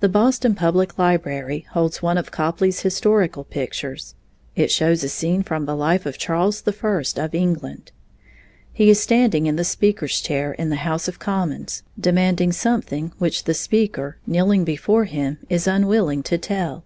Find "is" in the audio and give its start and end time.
8.90-8.98, 15.48-15.68